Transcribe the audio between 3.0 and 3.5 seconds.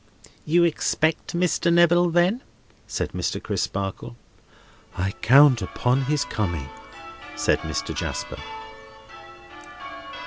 Mr.